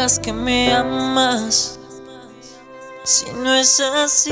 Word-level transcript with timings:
digas 0.00 0.18
que 0.18 0.32
me 0.32 0.72
amas. 0.72 1.78
Si 3.04 3.26
no 3.32 3.54
es 3.54 3.80
así, 3.80 4.30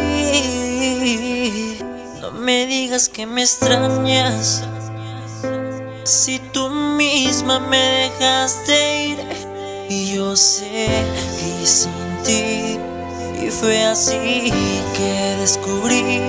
no 2.20 2.32
me 2.32 2.66
digas 2.66 3.08
que 3.08 3.26
me 3.26 3.42
extrañas. 3.42 4.64
Si 6.04 6.38
tú 6.52 6.70
misma 6.70 7.60
me 7.60 8.10
dejaste 8.10 9.06
ir 9.08 9.18
y 9.88 10.14
yo 10.14 10.34
seguí 10.36 11.66
sin 11.66 11.92
ti. 12.24 12.78
Y 13.42 13.50
fue 13.50 13.84
así 13.84 14.52
que 14.96 15.36
descubrí 15.40 16.20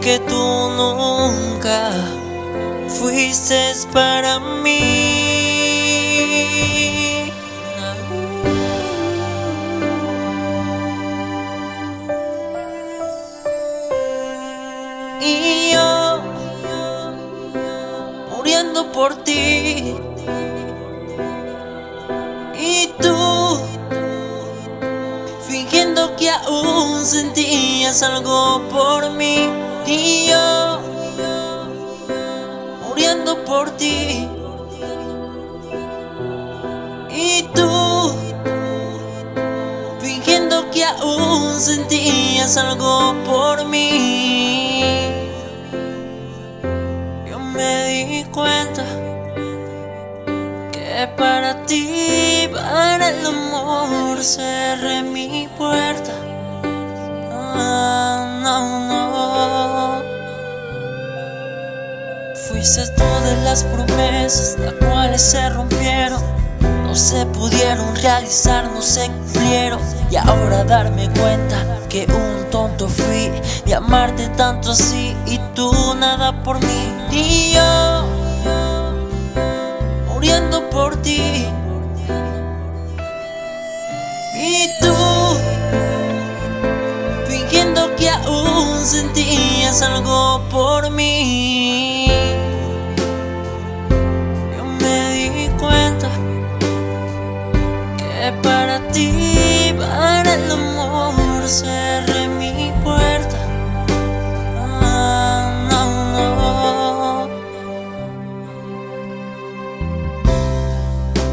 que 0.00 0.18
tú 0.28 0.70
nunca 0.76 1.92
fuiste 2.88 3.72
para 3.92 4.40
mí. 4.40 5.59
Y 15.22 15.72
yo 15.72 16.22
muriendo 18.30 18.90
por 18.90 19.16
ti. 19.16 19.94
Y 22.58 22.86
tú 22.98 23.60
fingiendo 25.46 26.16
que 26.16 26.30
aún 26.30 27.04
sentías 27.04 28.02
algo 28.02 28.62
por 28.70 29.10
mí. 29.10 29.50
Y 29.86 30.28
yo 30.30 30.80
muriendo 32.88 33.44
por 33.44 33.70
ti. 33.72 34.26
Y 37.10 37.42
tú 37.54 38.14
fingiendo 40.00 40.70
que 40.70 40.82
aún 40.82 41.60
sentías 41.60 42.56
algo 42.56 43.14
por 43.26 43.66
mí. 43.66 45.09
Cuenta 48.32 48.84
que 50.72 51.06
para 51.18 51.66
ti, 51.66 52.48
para 52.50 53.10
el 53.10 53.26
amor, 53.26 54.22
cerré 54.22 55.02
mi 55.02 55.48
puerta. 55.58 56.12
Ah, 57.30 58.40
no, 58.42 58.88
no. 58.88 60.02
Fuiste 62.48 62.86
tú 62.96 63.04
de 63.22 63.36
las 63.44 63.64
promesas, 63.64 64.56
las 64.60 64.72
cuales 64.74 65.20
se 65.20 65.50
rompieron. 65.50 66.39
No 66.90 66.96
se 66.96 67.24
pudieron 67.24 67.94
realizar, 67.94 68.68
no 68.72 68.82
se 68.82 69.06
cumplieron. 69.06 69.78
Y 70.10 70.16
ahora 70.16 70.64
darme 70.64 71.08
cuenta 71.20 71.78
que 71.88 72.04
un 72.06 72.50
tonto 72.50 72.88
fui 72.88 73.30
de 73.64 73.74
amarte 73.76 74.26
tanto 74.30 74.72
así 74.72 75.16
y 75.24 75.38
tú 75.54 75.70
nada 75.94 76.42
por 76.42 76.58
mí. 76.58 76.92
Y 77.12 77.52
yo 77.52 78.04
muriendo 80.08 80.68
por 80.68 81.00
ti. 81.00 81.46
Y 84.34 84.68
tú 84.80 84.92
fingiendo 87.28 87.94
que 87.94 88.10
aún 88.10 88.84
sentías 88.84 89.80
algo 89.82 90.42
por 90.50 90.90
mí. 90.90 91.79
Para 99.80 100.34
el 100.34 100.50
amor, 100.50 101.48
cerré 101.48 102.28
mi 102.28 102.72
puerta. 102.84 103.38
Ah, 104.82 105.68
no, 105.70 105.82
no. 106.12 107.28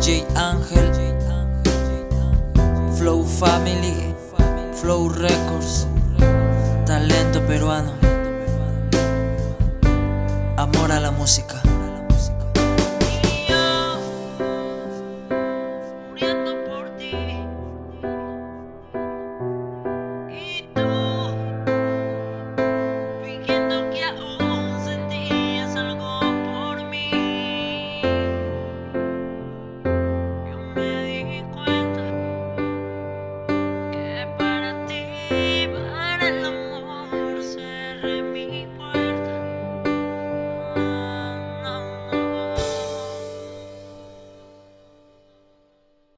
J 0.02 0.26
Ángel, 0.36 0.88
Flow 2.98 3.24
Family, 3.26 4.16
Flow 4.82 5.10
Records, 5.10 5.88
talento 6.86 7.42
peruano, 7.46 7.92
amor 10.56 10.92
a 10.92 11.00
la 11.00 11.12
música. 11.12 11.62